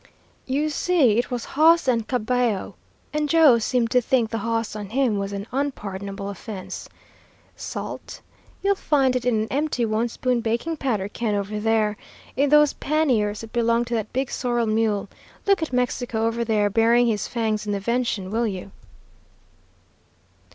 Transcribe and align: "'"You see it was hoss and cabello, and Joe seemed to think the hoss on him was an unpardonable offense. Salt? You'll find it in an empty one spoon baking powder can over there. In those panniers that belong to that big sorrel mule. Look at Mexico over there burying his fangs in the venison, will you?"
"'"You 0.57 0.69
see 0.71 1.19
it 1.19 1.29
was 1.29 1.45
hoss 1.45 1.87
and 1.87 2.07
cabello, 2.07 2.73
and 3.13 3.29
Joe 3.29 3.59
seemed 3.59 3.91
to 3.91 4.01
think 4.01 4.31
the 4.31 4.39
hoss 4.39 4.75
on 4.75 4.89
him 4.89 5.19
was 5.19 5.31
an 5.31 5.45
unpardonable 5.51 6.27
offense. 6.27 6.89
Salt? 7.55 8.19
You'll 8.63 8.73
find 8.73 9.15
it 9.15 9.25
in 9.25 9.35
an 9.41 9.47
empty 9.51 9.85
one 9.85 10.09
spoon 10.09 10.41
baking 10.41 10.77
powder 10.77 11.07
can 11.07 11.35
over 11.35 11.59
there. 11.59 11.97
In 12.35 12.49
those 12.49 12.73
panniers 12.73 13.41
that 13.41 13.53
belong 13.53 13.85
to 13.85 13.93
that 13.93 14.11
big 14.11 14.31
sorrel 14.31 14.65
mule. 14.65 15.07
Look 15.45 15.61
at 15.61 15.71
Mexico 15.71 16.25
over 16.25 16.43
there 16.43 16.71
burying 16.71 17.05
his 17.05 17.27
fangs 17.27 17.67
in 17.67 17.71
the 17.71 17.79
venison, 17.79 18.31
will 18.31 18.47
you?" 18.47 18.71